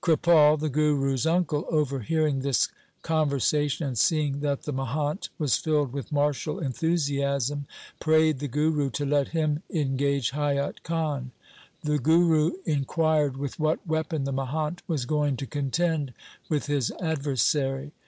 [0.00, 2.70] Kripal, the Guru's uncle, over hearing this
[3.02, 7.66] conversation, and seeing that the mahant was filled with martial enthusiasm,
[8.00, 11.30] prayed the Guru to let him engage Haiyat Khan.
[11.84, 16.12] The Guru inquired with what weapon the mahant was going to contend
[16.48, 17.92] with his adversary.